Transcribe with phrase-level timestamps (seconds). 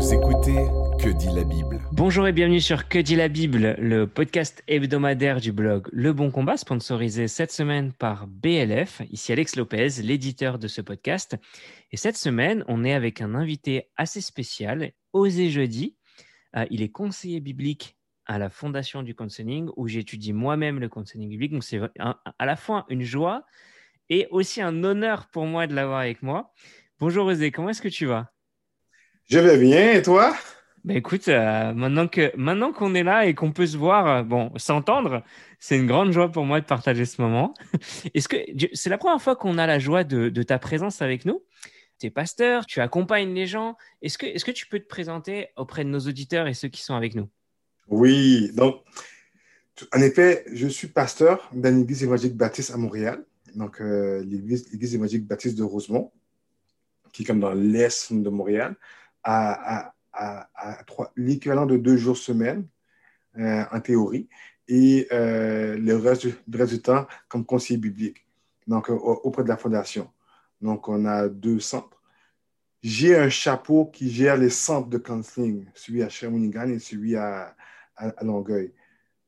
[0.00, 0.56] Vous écoutez
[0.98, 5.42] Que dit la Bible Bonjour et bienvenue sur Que dit la Bible, le podcast hebdomadaire
[5.42, 9.02] du blog Le Bon Combat, sponsorisé cette semaine par BLF.
[9.10, 11.36] Ici Alex Lopez, l'éditeur de ce podcast.
[11.92, 15.98] Et cette semaine, on est avec un invité assez spécial, Osé Jeudi.
[16.56, 21.28] Euh, il est conseiller biblique à la Fondation du Counseling, où j'étudie moi-même le counseling
[21.28, 21.52] biblique.
[21.52, 23.44] Donc c'est à la fois une joie
[24.08, 26.54] et aussi un honneur pour moi de l'avoir avec moi.
[27.00, 28.32] Bonjour Osé, comment est-ce que tu vas?
[29.30, 30.34] Je vais bien, et toi?
[30.82, 34.22] Ben écoute, euh, maintenant que maintenant qu'on est là et qu'on peut se voir, euh,
[34.24, 35.22] bon, s'entendre,
[35.60, 37.54] c'est une grande joie pour moi de partager ce moment.
[38.14, 38.38] Est-ce que
[38.72, 41.44] c'est la première fois qu'on a la joie de, ta présence avec nous?
[42.00, 43.76] Tu es pasteur, tu accompagnes les gens.
[44.02, 46.82] Est-ce que est-ce que tu peux te présenter auprès de nos auditeurs et ceux qui
[46.82, 47.28] sont avec nous?
[47.86, 48.82] Oui, donc
[49.92, 55.28] en effet, je suis pasteur d'une église évangélique baptiste à Montréal, donc euh, l'église évangélique
[55.28, 56.10] baptiste de Rosemont,
[57.12, 58.74] qui est comme dans l'est de Montréal,
[59.22, 60.84] à, à
[61.16, 62.66] l'équivalent de deux jours semaine
[63.38, 64.28] euh, en théorie
[64.68, 68.26] et euh, le, reste, du temps comme conseiller biblique,
[68.66, 70.10] donc euh, auprès de la fondation.
[70.60, 72.00] Donc, on a deux centres.
[72.82, 77.54] J'ai un chapeau qui gère les centres de counseling, celui à Shawinigan et celui à,
[78.22, 78.72] Longueuil.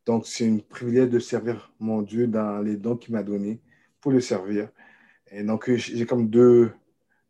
[0.06, 3.60] Donc, c'est un privilège de servir mon Dieu dans les dons qu'il m'a donnés
[4.00, 4.70] pour le servir.
[5.30, 6.72] Et donc, j'ai comme deux,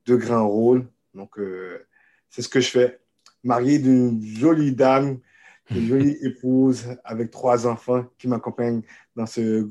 [0.06, 0.87] deux grands rôles.
[1.15, 1.37] Donc,
[2.33, 2.98] c'est ce que je fais
[3.44, 5.20] marié d'une jolie dame,
[5.70, 8.83] une jolie épouse avec trois enfants qui m'accompagnent
[9.14, 9.69] dans, ce,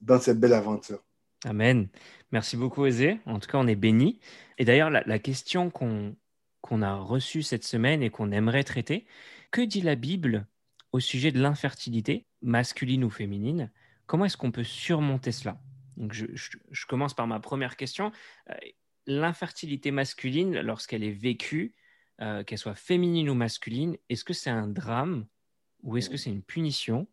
[0.00, 1.00] dans cette belle aventure.
[1.44, 1.88] Amen.
[2.32, 3.20] Merci beaucoup, Ezé.
[3.26, 4.18] En tout cas, on est bénis.
[4.58, 9.06] Et d'ailleurs, la, question qu'on a reçue cette semaine et qu'on aimerait traiter,
[9.50, 10.46] que dit la Bible
[10.92, 13.70] au sujet de l'infertilité, masculine ou féminine?
[14.06, 15.60] Comment est-ce qu'on peut surmonter cela?
[15.96, 18.10] Donc, je, je, commence par ma première question.
[19.06, 21.74] L'infertilité masculine, lorsqu'elle est vécue,
[22.20, 25.26] euh, qu'elle soit féminine ou masculine, est-ce que c'est un drame
[25.82, 27.06] ou est-ce que c'est une punition?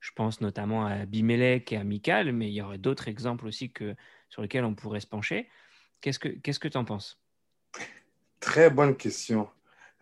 [0.00, 3.70] Je pense notamment à Abimelech et à Michael, mais il y aurait d'autres exemples aussi
[3.70, 3.94] que,
[4.28, 5.48] sur lesquels on pourrait se pencher.
[6.00, 7.20] Qu'est-ce que tu en penses?
[8.40, 9.48] Très bonne question.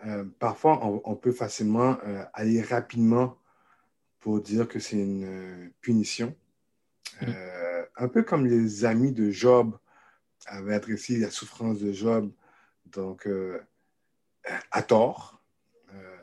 [0.06, 3.36] Euh, parfois, on, peut facilement euh, aller rapidement
[4.20, 6.34] pour dire que c'est une punition.
[7.20, 7.26] Mmh.
[7.96, 9.78] un peu comme les amis de Job
[10.47, 12.31] avaient adressé la souffrance de Job.
[12.87, 13.27] Donc,
[14.71, 15.43] à tort.
[15.93, 16.16] Euh,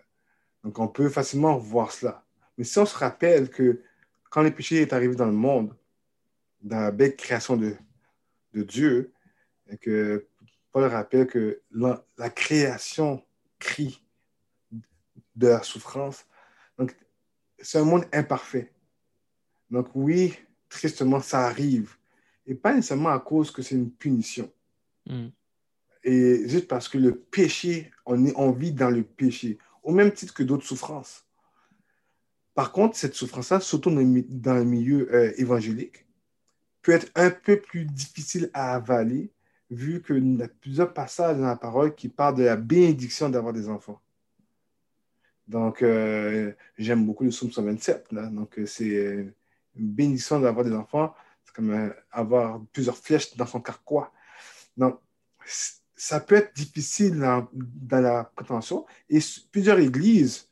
[0.64, 2.26] donc, on peut facilement voir cela.
[2.58, 3.82] Mais si on se rappelle que
[4.30, 5.76] quand le péché est arrivé dans le monde,
[6.62, 7.76] dans la belle création de,
[8.54, 9.14] de Dieu,
[9.70, 10.28] et que
[10.72, 13.24] Paul rappelle que la, création
[13.60, 14.04] crie
[15.36, 16.26] de la souffrance.
[16.78, 16.96] Donc,
[17.60, 18.72] c'est un monde imparfait.
[19.70, 20.38] Donc, oui,
[20.70, 21.96] tristement, ça arrive.
[22.46, 24.52] Et pas nécessairement à cause que c'est une punition.
[25.06, 25.30] Mm
[26.04, 30.12] et juste parce que le péché, on, est, on vit dans le péché, au même
[30.12, 31.26] titre que d'autres souffrances.
[32.54, 36.06] Par contre, cette souffrance-là, surtout dans le milieu euh, évangélique,
[36.82, 39.32] peut être un peu plus difficile à avaler,
[39.70, 43.54] vu qu'il y a plusieurs passages dans la parole qui parlent de la bénédiction d'avoir
[43.54, 44.02] des enfants.
[45.48, 48.12] Donc, euh, j'aime beaucoup le psaume 127.
[48.12, 48.28] Là.
[48.28, 48.86] Donc, euh, c'est
[49.76, 51.14] une bénédiction d'avoir des enfants.
[51.46, 54.12] C'est comme avoir plusieurs flèches dans son carquois.
[54.78, 55.00] Donc,
[56.02, 57.48] ça peut être difficile dans,
[58.02, 58.86] la prétention.
[59.10, 59.20] Et
[59.52, 60.50] plusieurs églises,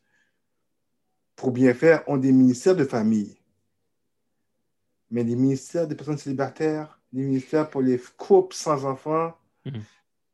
[1.36, 3.38] pour bien faire, ont des ministères de famille.
[5.10, 9.36] Mais les ministères des personnes célibataires, les ministères pour les couples sans enfants,
[9.66, 9.82] mhm.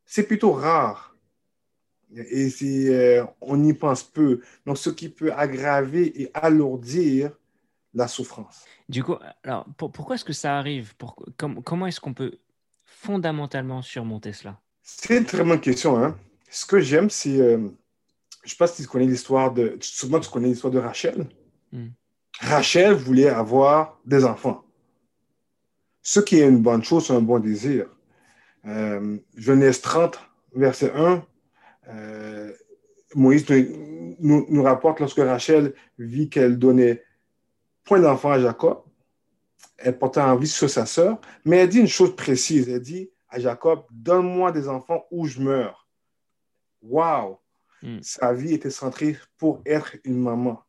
[0.06, 1.16] c'est plutôt rare.
[2.14, 2.50] Et
[2.90, 4.42] euh, on y pense peu.
[4.66, 7.32] Donc, ce qui peut aggraver et alourdir
[7.96, 8.66] la souffrance.
[8.90, 10.94] Du coup, alors, pourquoi est-ce que ça arrive?
[11.38, 12.38] Comment est-ce qu'on peut
[12.84, 14.60] fondamentalement surmonter cela?
[14.84, 15.98] C'est une très bonne question.
[15.98, 16.16] Hein.
[16.50, 17.40] Ce que j'aime, c'est.
[17.40, 19.78] Euh, je ne sais pas si tu connais l'histoire de.
[19.82, 21.28] Souvent, tu connais l'histoire de Rachel.
[21.72, 21.88] Hmm.
[22.40, 24.64] Rachel voulait avoir des enfants.
[26.02, 27.88] Ce qui est une bonne chose, c'est un bon désir.
[28.68, 30.20] Euh, Genèse 30,
[30.54, 31.24] verset 1,
[31.88, 32.52] euh,
[33.16, 33.46] Moïse
[34.20, 37.04] nous, nous, rapporte lorsque Rachel vit qu'elle donnait
[37.86, 38.84] point d'enfant à Jacob,
[39.78, 42.68] elle portait envie sur sa sœur, mais elle dit une chose précise.
[42.68, 45.88] Elle dit à Jacob, donne-moi des enfants ou je meurs.
[46.82, 47.38] Waouh!
[47.82, 48.00] Hmm.
[48.02, 50.64] Sa vie était centrée pour être une maman.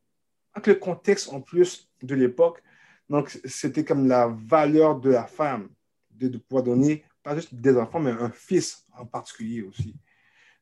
[0.52, 2.62] Avec le contexte en plus de l'époque,
[3.08, 5.68] donc c'était comme la valeur de la femme
[6.10, 9.94] de, pouvoir donner pas juste des enfants, mais un fils en particulier aussi.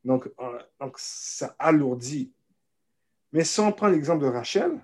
[0.05, 2.33] Donc, euh, donc ça alourdit.
[3.33, 4.81] Mais si on prend l'exemple de Rachel,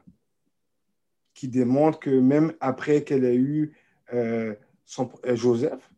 [1.40, 3.74] qui démontre que même après qu'elle ait eu
[4.12, 4.54] euh,
[4.98, 5.90] euh, Joseph,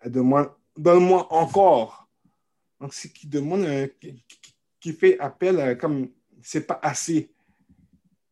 [0.00, 0.48] elle demande
[0.78, 2.08] Donne-moi encore.
[2.80, 3.66] Donc, c'est qui demande
[4.80, 6.08] qui fait appel comme
[6.40, 7.30] c'est pas assez.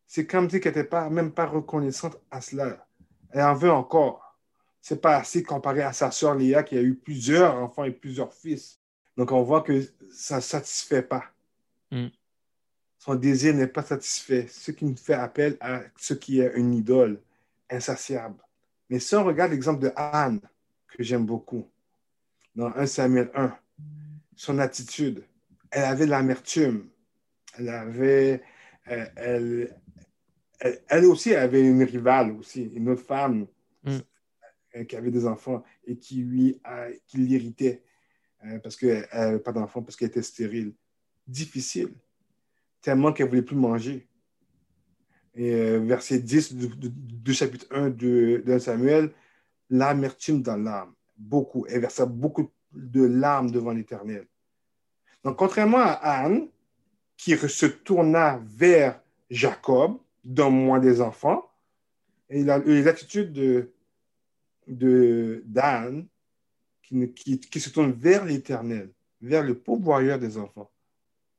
[0.07, 2.87] C'est comme si qu'elle n'était pas, même pas reconnaissante à cela.
[3.33, 4.39] Elle en veut encore.
[4.81, 8.33] C'est pas assez comparé à sa sœur Léa qui a eu plusieurs enfants et plusieurs
[8.33, 8.81] fils.
[9.19, 11.25] Donc on voit que ça ne satisfait pas.
[11.91, 12.07] Mm.
[12.99, 16.75] Son désir n'est pas satisfait, ce qui nous fait appel à ce qui est une
[16.75, 17.21] idole
[17.71, 18.37] insatiable.
[18.91, 20.41] Mais si on regarde l'exemple de Anne,
[20.89, 21.69] que j'aime beaucoup,
[22.55, 23.57] dans 1 Samuel 1,
[24.35, 25.25] son attitude,
[25.71, 26.89] elle avait de l'amertume,
[27.59, 28.43] elle avait,
[28.89, 29.77] euh, elle,
[30.61, 33.47] elle, elle aussi avait une rivale aussi, une autre femme
[33.85, 33.99] Mm.
[34.77, 37.83] euh, qui avait des enfants et qui lui a- qui l'irritait
[38.45, 40.73] euh, parce qu'elle n'avait pas d'enfants, parce qu'elle était stérile.
[41.27, 41.91] Difficile,
[42.87, 44.07] tellement qu'elle ne voulait plus manger.
[45.37, 49.13] Euh, verset 10 du, chapitre 1 de, de Samuel,
[49.69, 51.67] l'amertume dans l'âme, beaucoup.
[51.69, 54.29] Elle versa beaucoup de larmes devant l'Éternel.
[55.25, 56.47] Donc, contrairement à Anne,
[57.17, 59.01] qui se tourna vers
[59.31, 61.51] Jacob, donne-moi des enfants,
[62.31, 63.33] et il a eu l'attitude
[64.69, 66.07] de, d'Anne
[66.85, 70.71] qui, ne- qui, qui se tourne vers l'Éternel, vers le pourvoyeur des enfants.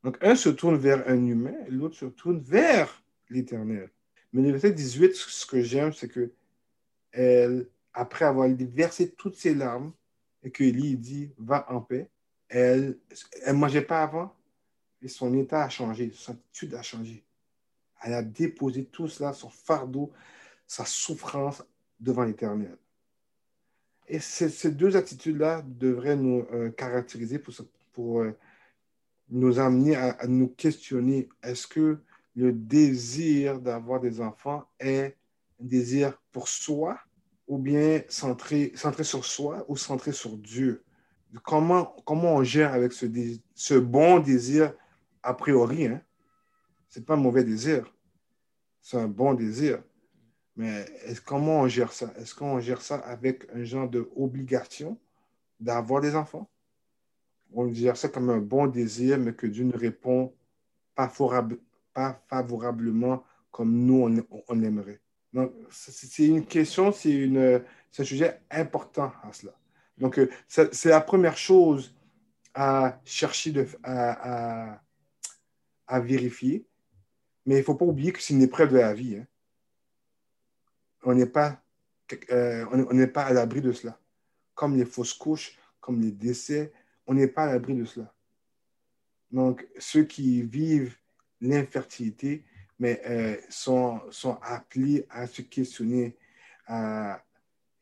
[0.04, 3.90] Donc, un se tourne vers un humain l'autre se tourne vers l'Éternel.
[4.34, 6.32] Mais le verset 18, ce que j'aime, c'est que
[7.12, 9.92] elle, après avoir versé toutes ses larmes,
[10.44, 12.10] et que Élie dit Va en paix,
[12.48, 12.98] elle
[13.46, 14.34] ne mangeait pas avant,
[15.02, 17.24] et son état a changé, son attitude a changé.
[18.02, 20.12] Elle a déposé tout cela, son fardeau,
[20.68, 21.64] sa souffrance
[22.00, 22.78] devant l'Éternel.
[24.08, 27.40] Et ces, deux attitudes-là devraient nous euh, caractériser
[27.94, 28.38] pour euh,
[29.30, 31.30] nous amener à, nous questionner.
[31.44, 32.00] Est-ce que
[32.36, 35.18] le désir d'avoir des enfants est
[35.62, 37.00] un désir pour soi
[37.48, 40.84] ou bien centré, centré sur soi ou centré sur Dieu?
[41.44, 43.06] Comment, comment on gère avec ce,
[43.54, 44.74] ce bon désir
[45.24, 45.88] a priori?
[45.88, 46.02] Hein?
[46.90, 47.94] Ce n'est pas un mauvais désir,
[48.82, 49.84] c'est un bon désir.
[50.56, 50.86] Mais
[51.24, 52.12] comment on gère ça?
[52.18, 54.98] Est-ce qu'on gère ça avec un genre d'obligation
[55.60, 56.50] d'avoir des enfants?
[57.60, 60.32] On gère ça comme un bon désir, mais que Dieu ne répond
[60.94, 61.58] pas, favorable-
[61.92, 65.02] pas favorablement comme nous, on, on aimerait.
[65.34, 69.54] Donc, c'est une question, c'est un sujet important à cela.
[69.98, 71.96] Donc, euh, c'est la première chose
[72.54, 73.52] à chercher,
[73.82, 74.82] à, à-
[75.88, 76.64] à vérifier.
[77.48, 79.18] Mais il ne faut pas oublier que c'est une épreuve de la vie.
[79.18, 79.26] hein.
[81.04, 81.60] On n'est pas,
[82.32, 84.00] euh, on on pas à l'abri de cela.
[84.54, 86.72] Comme les fausses couches, comme les décès,
[87.08, 88.14] on n'est pas à l'abri de cela.
[89.32, 90.96] Donc, ceux qui vivent
[91.42, 92.44] l'infertilité,
[92.80, 96.16] mais euh, sont, sont appelés à se questionner.
[96.70, 96.74] il,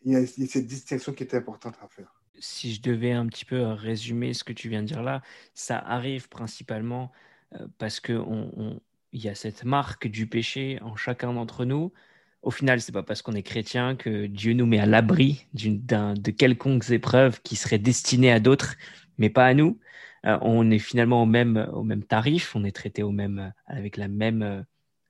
[0.05, 2.13] y a, cette distinction qui est importante à faire.
[2.39, 5.21] Si je devais un petit peu résumer ce que tu viens de dire là,
[5.53, 7.11] ça arrive principalement
[7.53, 8.79] euh, parce que on-
[9.13, 11.93] y a cette marque du péché en chacun d'entre nous.
[12.41, 16.31] Au final, c'est pas parce qu'on est chrétien que Dieu nous met à l'abri de
[16.31, 18.75] quelconques épreuves qui seraient destinées à d'autres,
[19.17, 19.79] mais pas à nous.
[20.25, 23.97] Euh, on est finalement au même, au même tarif, on est traité au même, avec
[23.97, 24.61] la même, euh,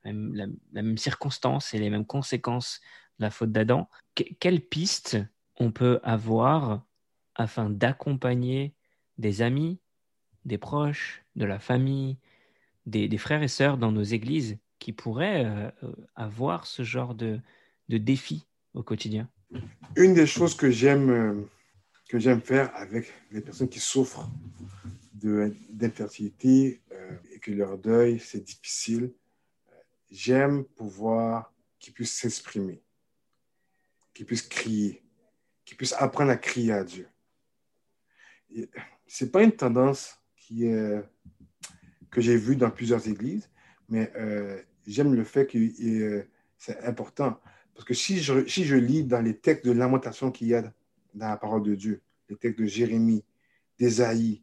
[0.03, 2.81] la, même circonstance et les mêmes conséquences
[3.19, 3.89] de la faute d'Adam.
[4.15, 5.17] Que- quelle piste
[5.57, 6.83] on peut avoir
[7.35, 8.73] afin d'accompagner
[9.17, 9.79] des amis,
[10.43, 12.17] des proches, de la famille,
[12.85, 15.71] des, frères et sœurs dans nos églises qui pourraient euh,
[16.15, 17.39] avoir ce genre de,
[17.89, 19.29] de défi au quotidien?
[19.95, 21.47] Une des choses que j'aime
[22.07, 24.29] que j'aime faire avec les personnes qui souffrent
[25.13, 29.11] d'infertilité euh, et que leur deuil, c'est difficile,
[30.11, 32.81] j'aime pouvoir qu'ils puissent s'exprimer,
[34.13, 35.01] qu'ils puissent crier,
[35.65, 37.07] qu'ils puissent apprendre à crier à Dieu.
[39.07, 40.69] Ce n'est pas une tendance qui
[42.15, 43.49] que j'ai vue dans plusieurs églises,
[43.89, 46.23] mais euh, j'aime le fait que euh,
[46.57, 47.37] c'est important.
[47.73, 50.73] Parce que si je, si je lis dans les textes de lamentation qu'il y a
[51.15, 53.23] dans la parole de Dieu, les textes de Jérémie,
[53.79, 54.41] d'Ésaïe,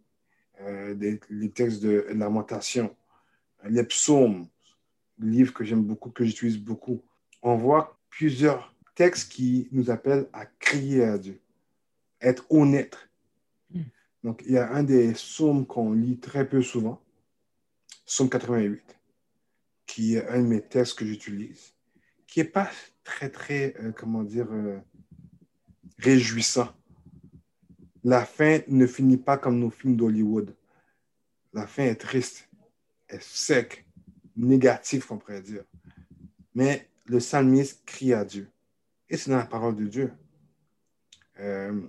[0.60, 0.94] euh,
[1.30, 2.94] les textes de lamentation,
[3.68, 4.48] les psaumes,
[5.18, 7.02] livre que j'aime beaucoup, que j'utilise beaucoup,
[7.42, 11.40] on voit plusieurs textes qui nous appellent à crier à Dieu,
[12.20, 12.96] être honnête.
[13.70, 13.82] Mm.
[14.24, 17.02] Donc, il y a un des psaumes qu'on lit très peu souvent,
[18.06, 18.82] psaume 88,
[19.86, 21.74] qui est un de mes textes que j'utilise,
[22.26, 22.70] qui n'est pas
[23.04, 24.78] très, très, euh, comment dire, euh,
[25.98, 26.72] réjouissant.
[28.04, 30.54] La fin ne finit pas comme nos films d'Hollywood.
[31.52, 32.48] La fin est triste,
[33.08, 33.86] est sec,
[34.36, 35.64] négatif, on pourrait dire.
[36.54, 38.48] Mais le psalmiste crie à Dieu.
[39.08, 40.12] Et c'est dans la parole de Dieu.
[41.38, 41.80] Euh,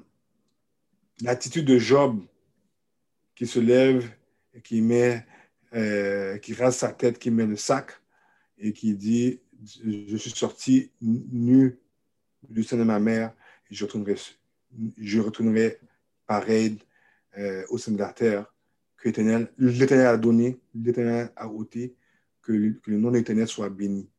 [1.22, 2.22] L'attitude de Job
[3.36, 4.10] qui se lève
[4.64, 5.26] qui met
[5.74, 7.92] euh, qui rase sa tête, qui met le sac
[8.58, 9.40] et qui dit
[9.84, 11.80] Je suis sorti nu
[12.50, 13.34] du sein de ma mère
[13.74, 14.16] je retournerai,
[14.98, 15.80] je retournerai
[16.26, 16.78] pareil
[17.38, 18.54] euh, au sein de la terre
[18.98, 21.96] que l'Éternel a donné, l'Éternel a ôté,
[22.42, 24.10] que, le nom de l'Éternel soit béni.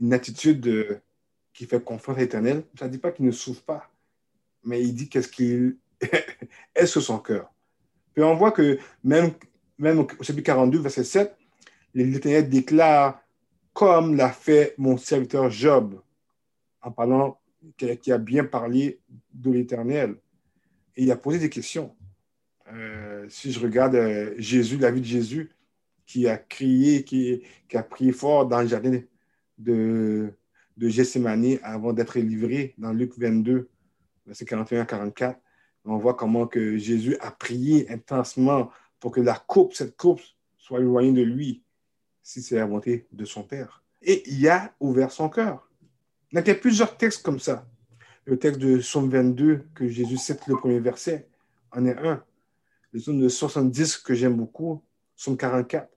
[0.00, 1.00] Une attitude
[1.52, 3.90] qui fait confiance à l'Éternel, ça ne dit pas qu'il ne souffre pas,
[4.64, 5.76] mais il dit qu'est-ce qu'il
[6.74, 7.52] est sur son cœur.
[8.14, 9.32] Puis on voit que même
[9.78, 11.36] au chapitre 42, verset 7,
[11.94, 13.22] l'Éternel déclare
[13.72, 16.00] comme l'a fait mon serviteur Job,
[16.82, 17.40] en parlant,
[17.76, 19.00] qui a bien parlé
[19.32, 20.16] de l'Éternel.
[20.96, 21.94] Et il a posé des questions.
[22.72, 25.50] Euh, si je regarde euh, Jésus, la vie de Jésus,
[26.06, 27.42] qui a crié, qui,
[27.74, 29.00] a prié fort dans le jardin
[29.58, 30.32] de,
[30.76, 33.68] de Gethsemane avant d'être livré dans Luc 22,
[34.26, 35.38] verset 41 44,
[35.84, 40.20] on voit comment que Jésus a prié intensement pour que la coupe, cette coupe,
[40.56, 41.64] soit éloignée de lui,
[42.22, 43.82] si c'est la volonté de son Père.
[44.00, 45.68] Et il a ouvert son cœur.
[46.32, 47.66] Il y a plusieurs textes comme ça.
[48.24, 51.28] Le texte de Somme 22, que Jésus cite le premier verset,
[51.72, 52.24] en est un.
[52.92, 54.82] Le Somme de 70, que j'aime beaucoup,
[55.14, 55.88] Somme 44.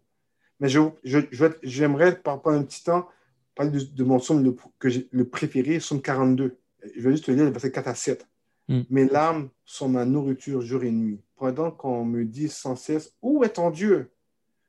[0.59, 1.19] Mais j'aimerais, je,
[1.63, 3.07] je, par un petit temps,
[3.55, 6.57] parler de, mon somme le, que le préféré, Somme 42.
[6.95, 8.27] Je vais juste lire le verset 4 à 7.
[8.67, 8.81] Mm.
[8.89, 11.21] Mes larmes sont ma nourriture jour et nuit.
[11.37, 14.11] Pendant qu'on me dit sans cesse, Où est ton Dieu?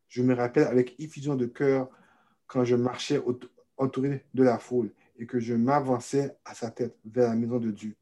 [0.08, 1.88] Je me rappelle avec effusion de cœur
[2.46, 3.20] quand je marchais
[3.76, 7.70] entouré de la foule et que je m'avançais à sa tête vers la maison de
[7.70, 7.94] Dieu.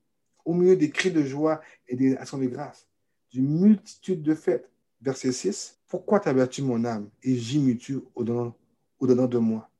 [0.44, 2.86] Au milieu des cris de joie et des actions de grâce,
[3.30, 4.70] d'une multitude de fêtes.
[5.00, 5.80] Verset 6.
[5.86, 8.56] Pourquoi t'as battu mon âme et j'imite au-dedans
[8.98, 9.70] au de moi?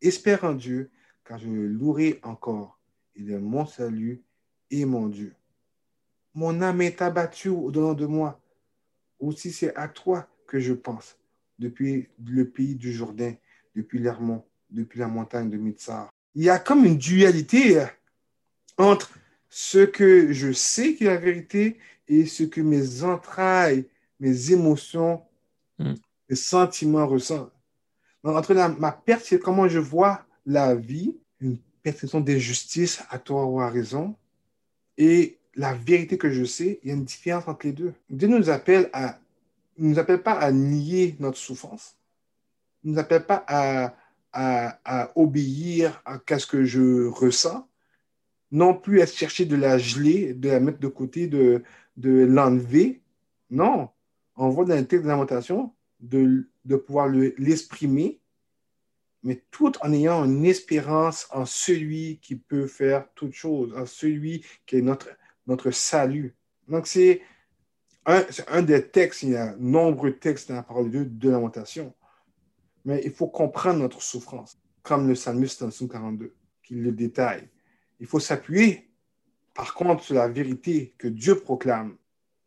[0.00, 0.90] Espère en Dieu,
[1.24, 2.80] car je le louerai encore.
[3.14, 4.22] Il est mon salut
[4.70, 5.34] et mon Dieu.
[6.34, 8.40] Mon âme est abattue au-dedans de moi.
[9.20, 11.16] Aussi c'est à toi que je pense,
[11.58, 13.34] depuis le pays du Jourdain,
[13.76, 16.10] depuis l'Hermont, depuis la montagne de Mitzar.
[16.34, 17.86] Il y a comme une dualité euh,
[18.78, 19.10] entre
[19.48, 23.86] ce que je sais qui est la vérité et ce que mes entrailles,
[24.20, 25.22] mes émotions,
[25.78, 25.94] mm.
[26.28, 27.52] mes sentiments ressentent.
[28.24, 33.70] entre ma perception, comment je vois la vie, une perception d'injustice à tort ou à
[33.70, 34.16] raison,
[34.98, 37.94] et la vérité que je sais, il y a une différence entre les deux.
[38.10, 39.18] Dieu nous appelle à,
[39.78, 41.96] nous appelle pas à nier notre souffrance.
[42.82, 43.94] Il nous appelle pas à,
[44.34, 47.68] à, obéir à ce que je ressens,
[48.50, 51.62] non plus à chercher de la geler, de la mettre de côté, de,
[51.96, 53.02] de l'enlever.
[53.50, 53.88] Non,
[54.36, 56.46] on voit dans le texte de lamentation de,
[56.86, 58.20] pouvoir l'exprimer,
[59.22, 64.44] mais tout en ayant une espérance en celui qui peut faire toutes choses, en celui
[64.66, 65.08] qui est notre
[65.46, 66.34] notre salut.
[66.68, 67.20] Donc, c'est
[68.06, 71.30] un, un, des textes, il y a nombreux textes dans la parole de Dieu de
[71.30, 71.94] lamentation.
[72.84, 76.92] Mais il faut comprendre notre souffrance, comme le psalmiste dans le psaume 42, qui le
[76.92, 77.48] détaille.
[78.00, 78.90] Il faut s'appuyer,
[79.54, 81.96] par contre, sur la vérité que Dieu proclame.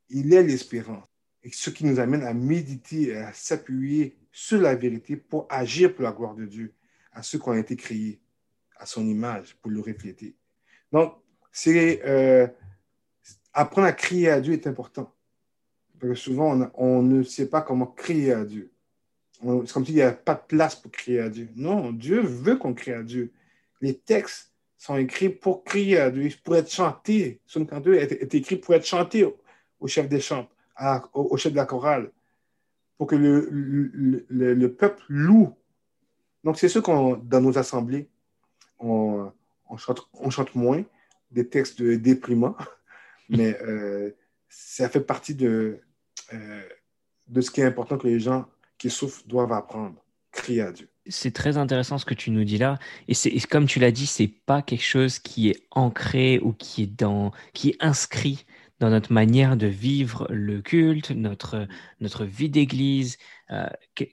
[0.10, 1.06] Il est l'espérance.
[1.44, 5.96] Et ce qui nous amène à méditer et à s'appuyer sur la vérité pour agir
[5.96, 6.74] pour la gloire de Dieu,
[7.12, 8.20] à ceux qui ont été créés
[8.78, 10.36] à son image, pour le refléter.
[10.92, 11.16] Donc,
[11.52, 12.48] c'est euh,
[13.54, 15.12] apprendre à crier à Dieu est important.
[16.00, 18.72] Parce que souvent, on, ne sait pas comment crier à Dieu.
[19.40, 21.50] C'est comme s'il n'y a pas de place pour crier à Dieu.
[21.56, 23.32] Non, Dieu veut qu'on crie à Dieu.
[23.82, 27.40] Les textes sont écrits pour crier à Dieu, pour être chantés.
[27.46, 29.24] Son 42 est, est écrit pour être chanté
[29.80, 30.50] au, chef des chants,
[31.14, 32.12] au, chef de la chorale,
[32.98, 33.48] pour que le,
[34.30, 35.54] le, peuple loue.
[36.44, 38.10] Donc, c'est ce qu'on, dans nos assemblées,
[38.80, 39.32] on,
[39.70, 40.84] on, chante, on chante moins
[41.32, 42.56] des textes déprimants
[43.30, 44.12] mais euh,
[44.50, 45.80] ça fait partie de,
[46.34, 46.64] euh,
[47.28, 48.48] de ce qui est important que les gens
[48.78, 50.04] qui souffrent doivent apprendre.
[50.32, 50.90] Crier à Dieu.
[51.08, 52.78] C'est très intéressant ce que tu nous dis là.
[53.08, 56.84] Et c'est comme tu l'as dit, c'est pas quelque chose qui est ancré ou qui
[56.84, 58.46] est, dans, qui est inscrit
[58.80, 61.68] dans notre manière de vivre le culte, notre,
[62.00, 63.18] notre vie d'église.
[63.52, 63.68] Euh,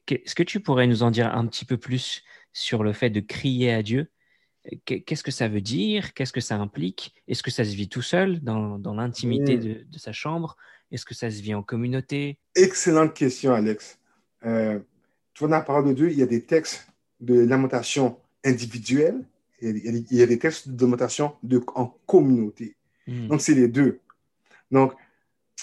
[0.09, 3.21] Est-ce que tu pourrais nous en dire un petit peu plus sur le fait de
[3.21, 4.11] crier à Dieu?
[4.87, 6.15] Qu'est-ce que ça veut dire?
[6.15, 7.15] Qu'est-ce que ça implique?
[7.29, 10.57] Est-ce que ça se vit tout seul, dans, dans l'intimité de, de, sa chambre?
[10.91, 12.39] Est-ce que ça se vit en communauté?
[12.55, 13.99] Excellente question, Alex.
[14.45, 14.79] Euh,
[15.33, 16.87] tu vois, dans la parole de Dieu, il y a des textes
[17.21, 19.25] de lamentation individuelle
[19.61, 22.77] et il y a des textes de lamentation de, en communauté.
[23.07, 23.29] Hmm.
[23.29, 24.01] Donc, c'est les deux.
[24.71, 24.93] Donc,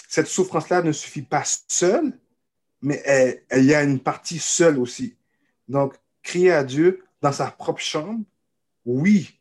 [0.08, 2.12] cette souffrance-là ne suffit pas seule,
[2.80, 3.02] mais
[3.54, 5.16] il y a une partie seule aussi.
[5.68, 8.24] Donc, crier à Dieu dans sa propre chambre,
[8.84, 9.38] oui,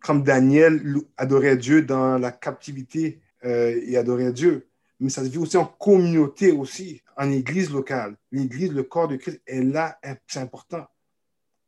[0.00, 4.66] comme Daniel adorait Dieu dans la captivité euh, et adorait Dieu,
[5.02, 8.16] mais ça se vit aussi en communauté aussi, en église locale.
[8.30, 10.86] L'église, le corps de Christ est là, c'est important.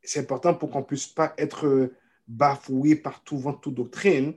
[0.05, 1.91] C'est important pour qu'on ne puisse pas être
[2.29, 4.35] bafoué par tout vent, toute doctrine,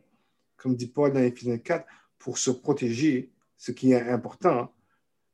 [0.56, 1.86] comme dit Paul dans Éphésiens 4,
[2.18, 4.74] pour se protéger, ce qui est important,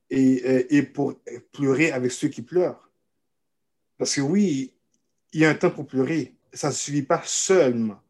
[0.10, 1.14] et, et pour
[1.54, 2.92] pleurer avec ceux qui pleurent.
[3.98, 4.74] Parce que oui,
[5.32, 6.36] il y a un temps pour pleurer.
[6.52, 8.02] Ça ne suffit pas seulement.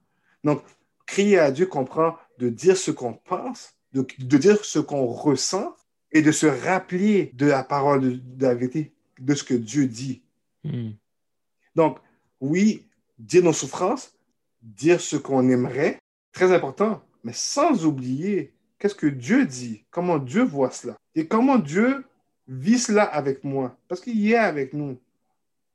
[0.44, 0.64] Donc,
[1.06, 5.76] crier à Dieu comprend de dire ce qu'on pense, de, dire ce qu'on ressent
[6.12, 10.22] et de se rappeler de la parole de, la vérité, de ce que Dieu dit.
[10.64, 10.92] Hmm.
[11.76, 12.00] Donc,
[12.40, 12.88] oui,
[13.20, 14.14] dire nos souffrances,
[14.62, 16.00] dire ce qu'on aimerait,
[16.32, 21.58] très important, mais sans oublier qu'est-ce que Dieu dit, comment Dieu voit cela et comment
[21.58, 22.04] Dieu
[22.48, 25.00] vit cela avec moi, parce qu'il est avec nous.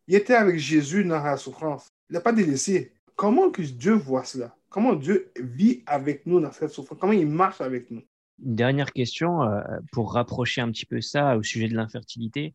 [0.07, 1.89] Il était avec Jésus dans la souffrance.
[2.09, 2.93] Il n'a pas délaissé.
[3.15, 4.57] Comment que Dieu voit cela?
[4.71, 6.99] Comment Dieu vit avec nous dans cette souffrance?
[6.99, 8.03] Comment il marche avec nous?
[8.45, 9.61] Une dernière question euh,
[9.92, 12.54] pour rapprocher un petit peu ça au sujet de l'infertilité.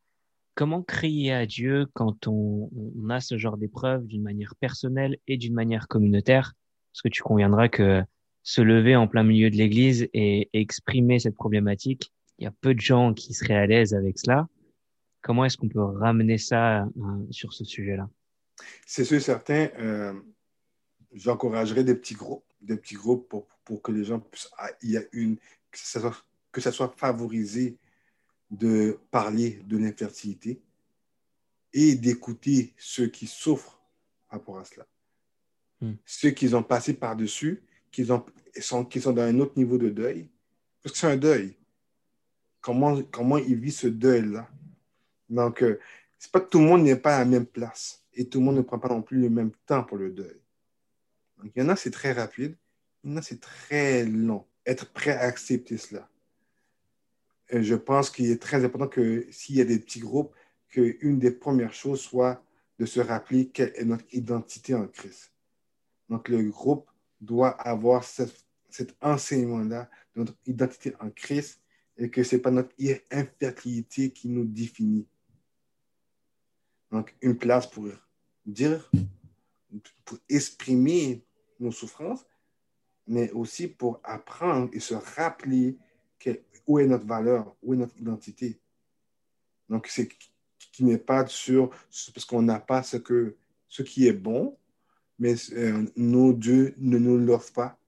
[0.55, 2.69] Comment crier à Dieu quand on,
[3.09, 6.53] a ce genre d'épreuve d'une manière personnelle et d'une manière communautaire?
[6.91, 8.03] Parce que tu conviendras que
[8.43, 12.75] se lever en plein milieu de l'Église et, exprimer cette problématique, il y a peu
[12.75, 14.47] de gens qui seraient à l'aise avec cela.
[15.21, 16.89] Comment est-ce qu'on peut ramener ça euh,
[17.31, 18.09] sur ce sujet-là?
[18.85, 19.69] C'est sûr certain.
[19.79, 20.13] Euh,
[21.13, 24.91] j'encouragerais des petits groupes, des petits groupes pour, pour que les gens puissent, ah, il
[24.91, 25.37] y a une,
[25.82, 27.77] que ça soit, que ça soit favorisé
[28.50, 30.62] de parler de l'infertilité
[31.74, 33.82] et d'écouter ceux qui souffrent
[34.30, 34.88] par rapport à cela.
[35.82, 35.94] Hmm.
[36.06, 38.24] Ceux qui ont passé par-dessus, qui, sont,
[38.86, 40.30] qui sont dans un autre niveau de deuil,
[40.82, 41.58] parce que c'est un deuil.
[42.62, 44.48] Comment, comment ils vivent ce deuil-là?
[45.30, 45.80] Donc, euh,
[46.18, 48.46] c'est pas que tout le monde n'est pas à la même place et tout le
[48.46, 50.44] monde ne prend pas non plus le même temps pour le deuil
[51.44, 52.56] il y en a, c'est très rapide.
[53.03, 54.46] Il y en a, c'est très long.
[54.65, 56.10] Être prêt à accepter cela.
[57.51, 60.34] Je pense qu'il est très important que s'il y a des petits groupes,
[60.70, 62.43] qu'une des premières choses soit
[62.79, 65.31] de se rappeler quelle est notre identité en Christ.
[66.09, 66.90] Donc, le groupe
[67.22, 71.61] doit avoir cet enseignement-là de notre identité en Christ
[71.98, 72.74] et que ce n'est pas notre
[73.11, 75.05] infertilité qui nous définit.
[76.92, 77.87] Donc, une place pour
[78.46, 78.90] dire,
[80.05, 81.24] pour exprimer
[81.59, 82.25] nos souffrances,
[83.07, 85.77] mais aussi pour apprendre et se rappeler
[86.66, 88.59] où est notre valeur, où est notre identité.
[89.70, 90.09] Donc, c'est
[90.72, 93.35] qui n'est pas sur parce qu'on n'a pas ce, que,
[93.68, 94.57] ce qui est bon,
[95.20, 97.79] mais euh, nos dieux ne nous l'offrent pas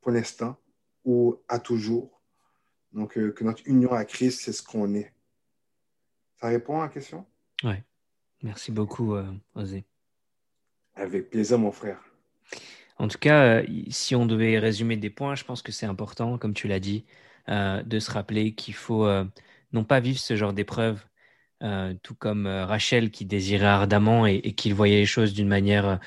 [0.00, 0.56] pour l'instant
[1.04, 2.22] ou à toujours.
[2.92, 5.12] Donc, euh, que notre union à Christ, c'est ce qu'on est.
[6.40, 7.26] Ça répond à la question?
[7.64, 7.74] Oui.
[8.42, 9.84] Merci beaucoup, euh, Osé.
[10.94, 12.11] Avec plaisir, mon frère.
[13.02, 16.38] En tout cas, euh, si on devait résumer des points, je pense que c'est important,
[16.38, 17.04] comme tu l'as dit,
[17.48, 19.24] euh, de se rappeler qu'il faut euh,
[19.72, 21.04] non pas vivre ce genre d'épreuve,
[22.02, 26.00] tout comme Rachel qui désirait ardemment et, qui voyait les choses d'une manière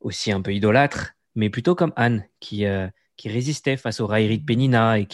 [0.00, 2.64] aussi un peu idolâtre, mais plutôt comme Anne qui,
[3.24, 5.06] résistait face aux railleries de Pénina et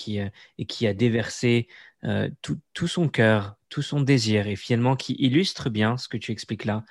[0.59, 1.67] et qui a déversé
[2.43, 6.65] tout, son cœur, tout son désir, et finalement qui illustre bien ce que tu expliques
[6.65, 6.85] là,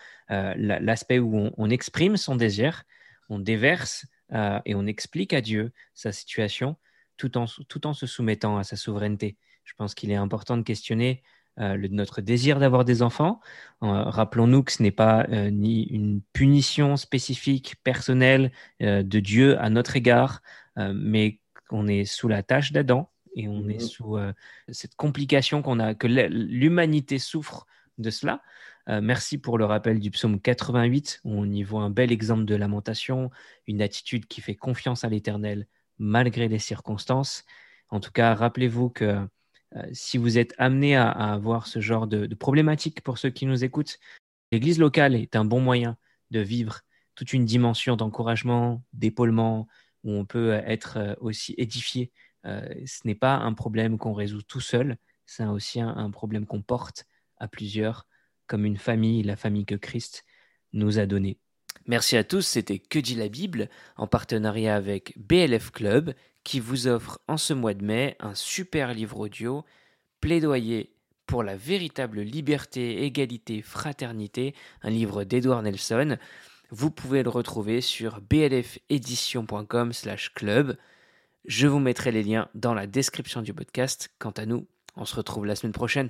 [0.58, 2.84] l'aspect où on, exprime son désir,
[3.30, 6.76] on déverse euh, et on explique à Dieu sa situation
[7.18, 9.38] tout en, tout en se soumettant à sa souveraineté.
[9.64, 11.24] Je pense qu'il est important de questionner
[11.60, 13.40] euh, notre désir d'avoir des enfants.
[13.84, 19.96] Euh, rappelons-nous que ce n'est pas ni une punition spécifique, personnelle de Dieu à notre
[19.96, 20.42] égard,
[20.78, 23.90] mais qu'on est sous la tâche d'Adam et on est mm-hmm.
[23.90, 24.18] sous
[24.70, 27.68] cette complication qu'on a, que l'humanité souffre
[28.00, 28.42] de cela.
[28.90, 32.46] Euh, merci pour le rappel du psaume 88, où on y voit un bel exemple
[32.46, 33.30] de lamentation,
[33.68, 35.68] une attitude qui fait confiance à l'Éternel
[36.00, 37.46] malgré les circonstances.
[37.90, 39.28] En tout cas, rappelez-vous que
[39.76, 43.64] euh, si vous êtes amené à, avoir ce genre de, problématique pour ceux qui nous
[43.64, 44.00] écoutent,
[44.52, 45.98] l'Église locale est un bon moyen
[46.32, 46.82] de vivre
[47.16, 49.68] toute une dimension d'encouragement, d'épaulement,
[50.04, 52.12] où on peut être euh, aussi édifié.
[52.46, 57.06] ce n'est pas un problème qu'on résout tout seul, c'est aussi un problème qu'on porte
[57.40, 58.06] à plusieurs
[58.48, 60.26] comme une famille, la famille que Christ
[60.74, 61.38] nous a donnée.
[61.86, 66.88] Merci à tous, c'était Que dit la Bible en partenariat avec BLF Club qui vous
[66.88, 69.64] offre en ce mois de mai un super livre audio,
[70.22, 70.94] Plaidoyer
[71.26, 76.18] pour la véritable liberté, égalité, fraternité, un livre d'Edouard Nelson.
[76.72, 80.78] Vous pouvez le retrouver sur blfédition.com/club.
[81.46, 84.10] Je vous mettrai les liens dans la description du podcast.
[84.20, 86.10] Quant à nous, on se retrouve la semaine prochaine.